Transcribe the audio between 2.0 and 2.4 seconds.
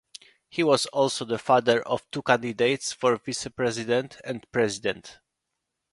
two